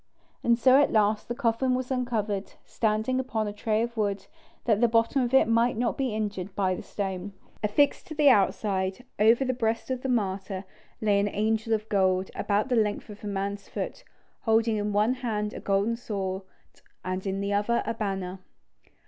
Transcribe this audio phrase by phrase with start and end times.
[0.43, 4.25] And so at last the coffin was uncovered, standing upon a tray of wood,
[4.65, 7.33] that the bottom of it might not be injured by the stone.
[7.63, 10.63] Affixed to the outside, over the breast of the martyr,
[11.01, 14.03] lay an angel of gold, about the length of a man's foot,
[14.39, 16.41] holding in one hand a golden sword
[17.05, 18.39] and in the other a banner.